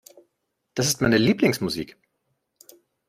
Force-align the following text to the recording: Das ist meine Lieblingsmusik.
Das 0.73 0.87
ist 0.87 1.01
meine 1.03 1.19
Lieblingsmusik. 1.19 1.95